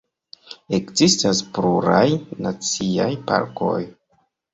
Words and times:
Ekzistas 0.77 1.41
pluraj 1.57 2.07
naciaj 2.47 3.07
parkoj. 3.29 3.77